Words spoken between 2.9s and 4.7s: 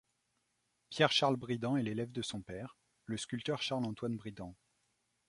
le sculpteur Charles-Antoine Bridan.